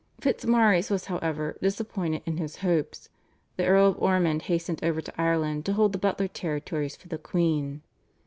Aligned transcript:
Fitzmaurice 0.19 0.89
was, 0.89 1.05
however, 1.05 1.59
disappointed 1.61 2.23
in 2.25 2.37
his 2.37 2.55
hopes. 2.65 3.07
The 3.55 3.67
Earl 3.67 3.85
of 3.89 4.01
Ormond 4.01 4.41
hastened 4.41 4.83
over 4.83 4.99
to 4.99 5.13
Ireland 5.15 5.63
to 5.67 5.73
hold 5.73 5.91
the 5.93 5.99
Butler 5.99 6.27
territories 6.27 6.95
for 6.95 7.07
the 7.07 7.19
queen. 7.19 7.83